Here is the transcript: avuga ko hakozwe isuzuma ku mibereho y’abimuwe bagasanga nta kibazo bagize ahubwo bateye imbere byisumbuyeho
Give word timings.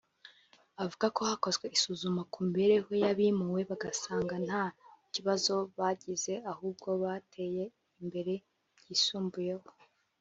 avuga 0.83 1.05
ko 1.15 1.21
hakozwe 1.29 1.65
isuzuma 1.77 2.21
ku 2.31 2.37
mibereho 2.47 2.89
y’abimuwe 3.03 3.61
bagasanga 3.69 4.35
nta 4.47 4.63
kibazo 5.13 5.53
bagize 5.77 6.33
ahubwo 6.51 6.87
bateye 7.03 7.63
imbere 8.01 8.33
byisumbuyeho 8.77 9.67